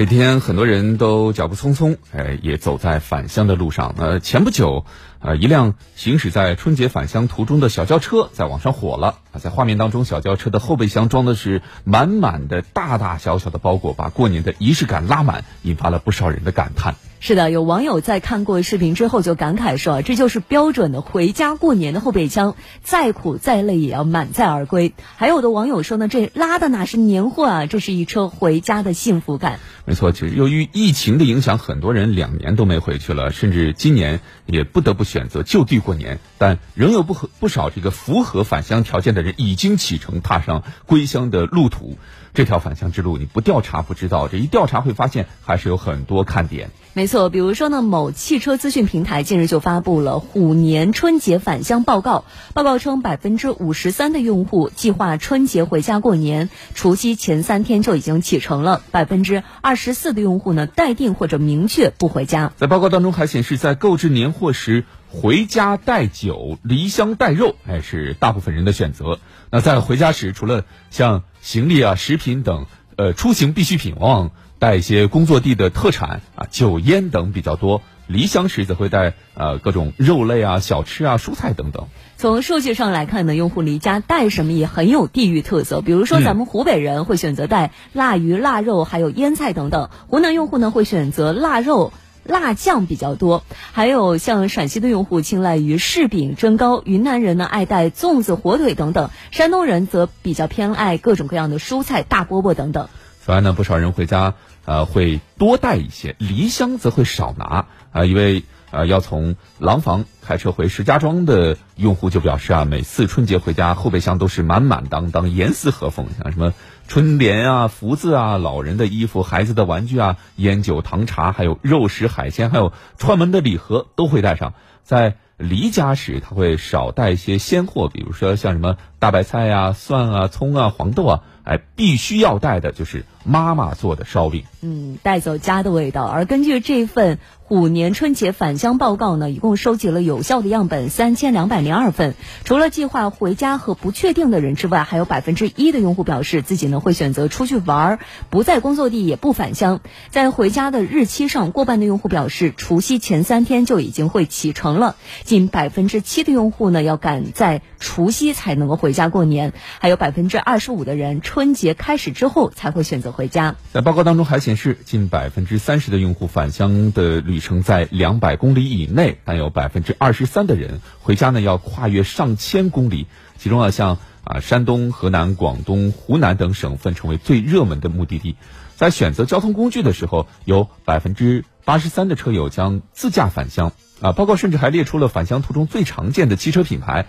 [0.00, 3.94] 每天很多人都脚步匆匆，哎，也走在返乡的路上。
[3.98, 4.86] 呃，前不久，
[5.18, 9.18] 呃，一辆行驶在春节返乡途中的小轿车在网上火了。
[9.30, 16.94] 啊，在画面当中，小轿车的后备箱装的是满满的大大小小的包裹，把过年的仪式感拉满，引发了不少人的感叹。
[17.22, 36.20] 是的，有网友在看过视频之后就感慨说：“这就是标准的回家过年的后备箱，再苦再累也要满载而归。”还有的网友说呢：“这拉的哪是年货啊，这是一车回家的幸福感。”没错，其实由于疫情的影响，很多人两年都没回去了，甚至今年也不得不选择就地过年。
[36.38, 41.98] 但仍有不合不少这个符合返乡条件的人已经启程，踏上归乡的路途。
[42.32, 46.70] 这条返乡之路，你不调查不知道，这一调查会发现还是有很多看点。
[46.92, 52.24] 没错，错比如说呢，某汽车资讯平台近日就发布了虎年春节返乡报告。
[52.54, 58.82] 报告称，百分之五十三的用户计划春节回家过年，除夕前三天就已经启程了。
[58.92, 62.52] 百分之二十四的用户呢，待定或者明确不回家。
[62.56, 69.18] 在报告当中还显示，在购置年货时，回家带酒，离乡带肉，哎，是大部分人的选择。
[69.50, 74.30] 那在回家时，除了像行李啊、食品等，呃，出行必需品，往往。
[74.60, 81.86] 带一些工作地的特产啊、酒烟等比较多，离乡时则会带呃各种肉类啊、小吃啊、蔬菜等等。
[82.18, 85.80] 从数据上来看呢，用户离家带什么也很有地域特色。
[85.80, 102.90] 比如说，咱们湖北人会选择带腊鱼、腊肉，还有腌菜等等；湖南用户呢会选择腊肉、辣酱比较多；还有像陕西的用户青睐于柿饼、蒸糕；云南人呢爱带粽子、火腿等等；山东人则比较偏爱各种各样的蔬菜、大饽饽等等。
[103.30, 104.34] 此外呢，不少人回家。
[104.64, 107.66] 呃，会多带一些，离乡则会少拿。
[107.92, 116.52] 啊，一位呃要从廊坊开车回石家庄的用户就表示啊，每次春节回家，后备箱都是满满当当，严丝合缝，像什么
[116.88, 124.54] 春联啊、福字啊、老人的衣服、孩子的玩具啊、烟酒糖茶，还有肉食海鲜，还有串门的礼盒都会带上。
[124.82, 131.22] 在离家时，他会少带一些鲜货，比如说像什么大白菜呀、蒜啊、葱啊、黄豆啊。
[131.42, 134.44] 哎，必须要带的就是妈妈做的烧饼。
[134.62, 136.04] 嗯，带走家的味道。
[136.04, 142.14] 而根据这份虎年春节返乡报告呢，一共收集了有效的样本三千两百零二份。
[142.44, 147.98] 除了计划回家和不确定的人之外，还有百分之一的用户表示自己呢会选择出去玩，
[148.28, 149.80] 不在工作地也不返乡。
[150.10, 154.96] 在回家的日期上，过半的用户表示除夕前三天就已经会启程了。
[155.24, 161.22] 近百分之七的用户呢要赶在除夕才能够回家过年，还有百分之二十五的人。
[161.22, 163.56] 春节开始之后才会选择回家。
[163.72, 173.06] 在报告当中还显示，近百分之三十的用户返乡的旅程在两百公里以内，但有百分之二十三的人回家呢要跨越上千公里。
[173.38, 178.36] 其中啊，像啊山东、河南、广东、湖南等省份成为最热门的目的地。
[178.76, 183.72] 在选择交通工具的时候，有百分之八十三的车友将自驾返乡。
[184.00, 187.06] 啊，报告甚至还列出了返乡途中最常见的汽车品牌。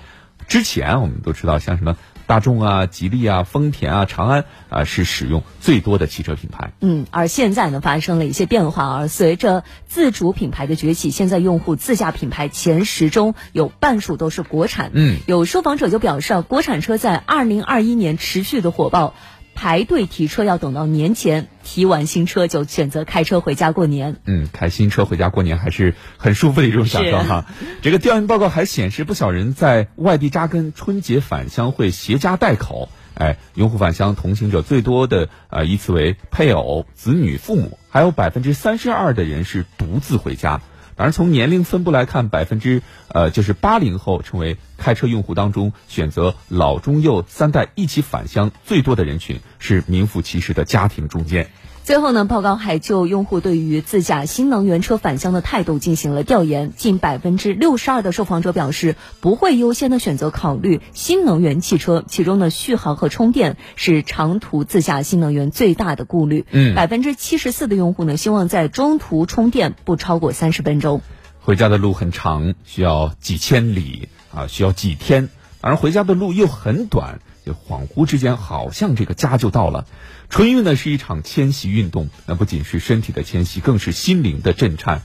[0.48, 1.96] 之前我们都知道，像什么。
[2.32, 6.72] 大众啊，吉利啊，丰田啊，长安啊，是使用最多的汽车品牌。
[6.80, 9.10] 嗯，而现在呢，发生了一些变化而。
[9.10, 14.92] 随着自主品牌的崛起，现在用户自驾品牌前十中有半数都是国产。
[14.94, 19.14] 嗯，有受访者就表示啊，国产车在二零二一年持续的火爆。
[19.62, 24.16] 排队提车要等到年前，提完新车就选择开车回家过年。
[24.26, 27.46] 嗯，开新车回家过年还是很舒服的一种享受哈。
[27.84, 32.90] 这个调研报告还显示，不少人在外地扎根，春节返乡会携家带口。
[33.14, 40.60] 哎，用户返乡同行者最多的呃依次为配偶、子女、父母，还有百分之三十二的人是独自回家。
[41.02, 51.50] 而从年龄分布来看，百分之呃就是八零后成为开车用户当中选择老中幼三代一起返乡最多的人群，是名副其实的家庭中间。
[51.84, 66.46] 最后呢，报告还就用户对于自驾新能源车返乡的态度进行了调研，近百分之六十二的受访者表示不会优先的选择考虑新能源汽车，其中呢续航和充电是长途自驾新能源最大的顾虑。
[66.52, 71.02] 嗯，百分之七十四的用户呢希望在中途充电不超过三十分钟。
[71.40, 75.30] 回家的路很长，需要几千里啊，需要几天，
[75.62, 77.20] 而回家的路又很短。
[77.44, 79.88] 就恍惚之间，好像这个家就到了。
[80.30, 85.02] 春运呢是一场迁徙运动，那不仅是身体的迁徙，更是心灵的震颤。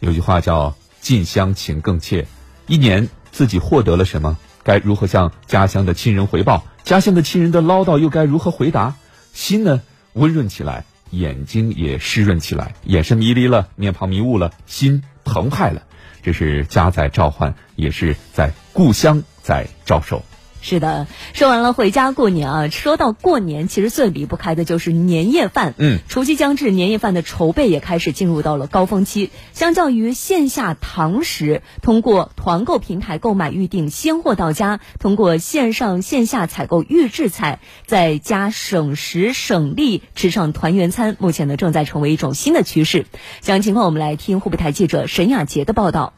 [0.00, 2.26] 有句话叫“近乡情更切”，
[2.66, 4.36] 一年自己获得了什么？
[4.64, 6.64] 该如何向家乡的亲人回报？
[6.82, 8.96] 家乡的亲人的唠叨又该如何回答？
[9.32, 9.80] 心呢
[10.14, 15.84] 温润起来，眼睛也湿润起来，眼神迷离了，面庞迷雾了，心澎湃了。
[16.22, 20.20] 这是家在召唤，也是在故乡在招收。
[20.60, 25.72] 是的，说完了回家过年啊，说到过年，其实最离不开的就是年夜饭。
[25.78, 29.30] 嗯，除夕将至，年夜饭的筹备也开始进入到了高峰期。
[29.54, 43.06] 相较于线下堂食，通过团购平台购买预订，鲜货到家；通过线上线下采购预制菜，在家省时省力吃上团圆餐，目前呢正在成为一种新的趋势。
[43.40, 46.17] 详细情况，我们来听湖北台记者沈雅杰的报道。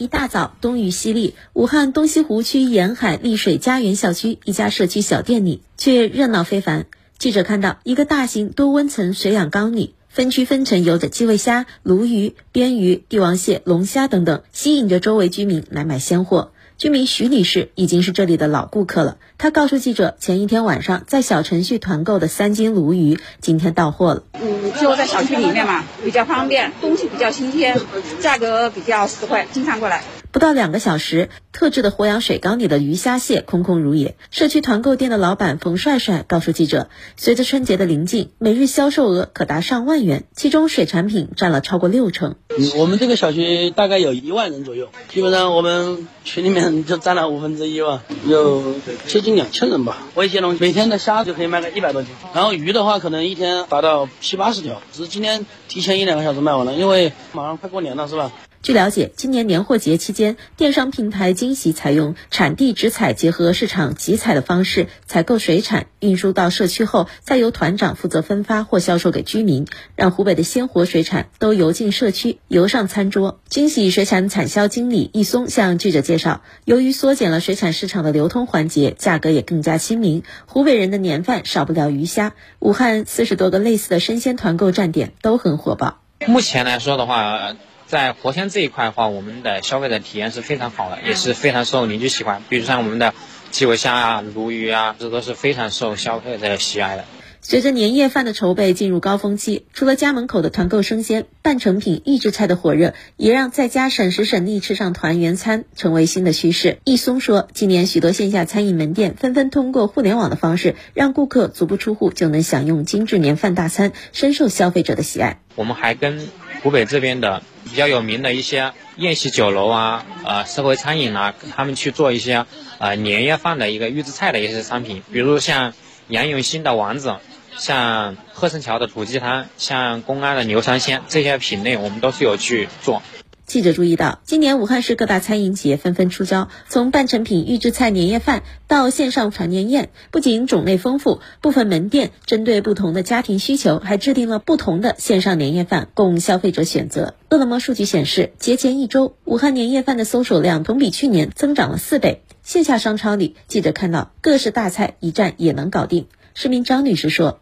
[0.00, 6.86] 一大早，冬雨淅沥，武汉东西湖区沿海丽水家园小区一家社区小店里却热闹非凡。
[7.18, 16.52] 记者看到，一个大型多温层水养缸里，分区分层游着基围虾、鲈鱼、鳊鱼、帝王蟹、龙虾等等，吸引着周围居民来买鲜货。
[16.80, 19.18] 居民徐女士已经是这里的老顾客了。
[19.36, 24.22] 她告诉记者，前一天晚上在小程序团购的三斤鲈鱼，今天到货了。
[24.40, 27.78] 嗯，就在小区里面嘛，比较方便，东西比较新鲜，
[28.20, 30.02] 价格比较实惠，经常过来。
[30.32, 34.14] 不到两个小时，特制的活养水缸里的鱼虾蟹空空如也。
[34.30, 42.36] 社区团购店的老板冯帅帅告诉记者，随着春节的临近，每日销售额可达上万元，其中水产品占了超过六成。
[42.76, 48.74] 我们这个小区大概有一万人左右，基本上我们群里面就占了五分之一吧，有
[49.08, 49.98] 接近两千人吧。
[50.14, 58.30] 我一些东西，每天的虾就可以卖个一百多斤，然后鱼的话，可能一天达到七八十条，只是今天提前一两个小时卖完了，因为马上快过年了，是吧？
[58.62, 69.66] 据了解，今年年货节期间，电商平台惊喜采用产地直采结合市场集采的方式采购水产，运输到社区后，再由团长负责分发或销售给居民，
[69.96, 73.40] 让湖北的鲜活水产都游进社区，游上餐桌。
[73.48, 82.34] 惊喜水产产销经理易松向记者介绍，由于缩减了水产市场的流通环节，价格也更加亲民，湖北人的年饭少不了鱼虾。
[82.58, 86.02] 武汉四十多个类似的生鲜团购站点都很火爆。
[86.26, 87.56] 目前来说的话。
[87.90, 92.40] 在活鲜这一块的话，我们的消费者体验是非常好的，也是非常受邻居喜欢。
[92.48, 93.12] 比如像我们的
[93.50, 97.04] 基围虾啊、鲈鱼啊，这都是非常受消费者喜爱的。
[97.50, 106.78] 随着年夜饭的筹备进入高峰期，除了家门口的团购生鲜、半成品、预制菜的火热，也让在家省时省力吃上团圆餐成为新的趋势。
[106.84, 115.40] 易松说，今年许多线下餐饮门店纷纷通过互联网的方式，让顾客足不出户就能享用精致年饭大餐，深受消费者的喜爱。
[115.56, 116.28] 我们还跟
[116.62, 122.46] 湖北这边的比较有名的一些宴席酒楼啊、呃社会餐饮啊，他们去做一些
[122.78, 125.72] 呃年夜饭的一个预制菜的一些商品，比如像
[126.06, 127.16] 杨永新的丸子，
[127.58, 133.02] 像鹤城桥的土鸡汤，像公安的牛三鲜这些品类，我们都是有去做。
[133.46, 147.14] 记者注意到，今年武汉市各大餐饮企业纷纷出招，从半成品预制菜年夜饭到线上团年宴，不仅种类丰富，部分门店针对不同的家庭需求，还制定了不同的线上年夜饭供消费者选择。
[147.28, 152.22] 饿了么数据显示，节前一周，武汉年夜饭的搜索量同比去年增长了四倍。
[152.44, 156.06] 线下商超里，记者看到各式大菜一站也能搞定。
[156.34, 157.40] 市民张女士说。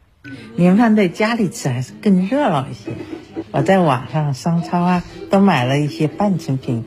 [0.57, 2.91] 年饭在家里吃还是更热闹一些。
[3.51, 6.85] 我在网上商超啊，都买了一些半成品，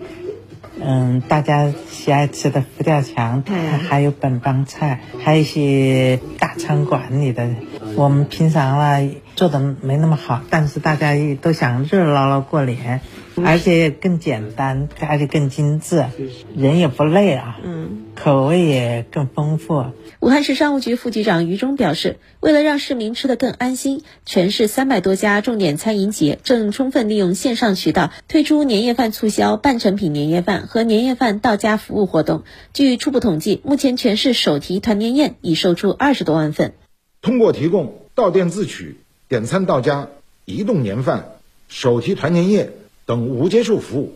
[0.80, 3.44] 嗯，大家喜爱吃的佛跳墙，
[3.88, 7.50] 还有本帮菜，还有一些大餐馆里的，
[7.96, 9.00] 我们平常啊
[9.36, 13.02] 做的没那么好，但是大家都想热热闹闹过年。
[13.44, 16.06] 而且更简单，而且更精致，
[16.54, 17.58] 人也不累啊。
[17.64, 19.84] 嗯，口味也更丰富。
[20.20, 32.44] 武汉市商务局副局长于忠表示，为了让市民吃得更安心，全市三百多家重点餐饮企业正充分利用线上渠道推出年夜饭促销、半成品年夜饭和年夜饭到家服务活动。
[32.74, 36.74] 据初步统计，目前全市手提团年宴已售出二十多万份。
[37.24, 38.98] 通过提供到店自取、
[39.30, 40.10] 点餐到家、
[40.46, 41.38] 移动年饭、
[41.68, 42.72] 手提团年夜。
[43.08, 44.14] 等无接触服务，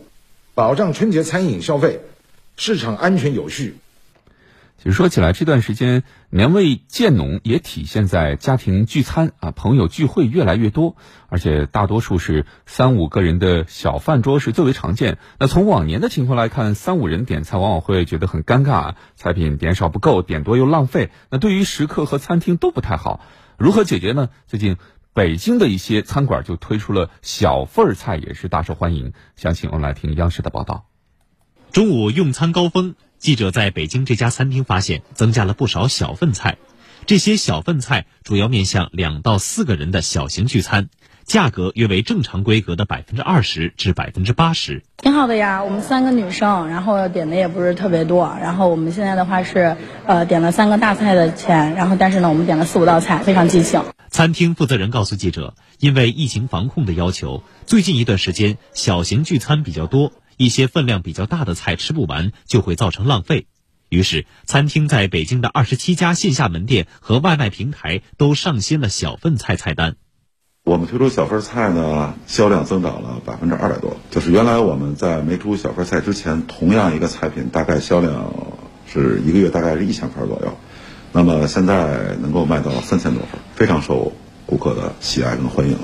[0.54, 2.00] 保障春节餐饮消费
[2.56, 3.74] 市场安全有序。
[4.78, 10.96] 其实说起来，这段时间年味渐浓，也体现在家庭聚餐啊，朋友聚会越来越多，
[11.28, 15.18] 而且大多数是三五个人的小饭桌是最为常见。
[15.38, 21.10] 那从往年的情况来看，三五人点菜往往会觉得很尴尬，菜品点少不够，点多又浪费。
[21.30, 23.20] 那对于食客和餐厅都不太好。
[23.56, 24.28] 如何解决呢？
[24.46, 24.76] 最近。
[25.16, 29.14] 北京的一些餐馆就推出了小份儿菜，也是大受欢迎。
[29.34, 30.84] 详情我们来听央视的报道。
[31.72, 36.58] 中午用餐高峰，记者在北京这家餐厅发现，增加了不少小份菜。
[37.06, 40.88] 这些小份菜主要面向两到四个人的小型聚餐。
[41.24, 45.64] 价格约为正常规格的百分之二十至百分之八十，挺好的呀。
[45.64, 48.36] 我们三个女生，然后点的也不是特别多。
[48.40, 53.82] 然后我们现在的话是，呃，点了三个大菜的钱，然后但是呢，我们点了四五道菜，非常尽兴。
[54.08, 63.46] 餐厅负责人告诉记者，因为疫情防控的要求，最近一段时间小型聚餐比较多，一些分量比较大的菜吃不完就会造成浪费。
[63.88, 69.96] 于是，餐厅在北京的二十七家线下门店和外卖平台都上新了小份菜菜单。
[70.64, 73.96] 我们推出小份菜呢，销量增长了百分之二百多。
[74.10, 78.32] 就是原来我们在没出小份菜之前，同样一个菜品大概销量
[78.92, 80.58] 是一个月大概是一千份左右，
[81.12, 84.12] 那么现在能够卖到三千多份，非常受
[84.44, 85.78] 顾客的喜爱跟欢迎，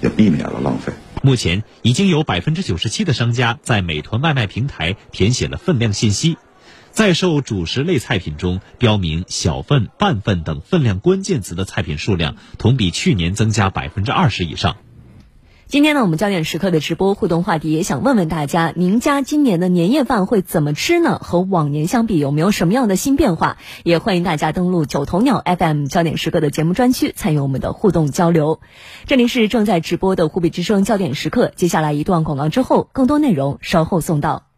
[0.00, 0.94] 也避免了浪费。
[1.22, 6.36] 目前已经有百分之九十七的商家在美团外卖平台填写了分量信息。
[6.90, 14.76] 在售主食类菜品中，标明小份、半份等分量关键词的菜品数量，同比去年增加百分之二十以上。
[15.72, 21.18] 今天呢，我们焦点时刻的直播互动话题也想问问大家：您家今年的年夜饭会怎么吃呢？
[21.18, 23.56] 和往年相比，有没有什么样的新变化？
[23.82, 28.60] 也欢迎大家登录九头鸟 FM 焦点时刻的节目专区，参与我们的互动交流。
[29.06, 34.51] 这里是正在直播的湖北之声焦点时刻，接下来一段广告之后，更多内容稍后送到。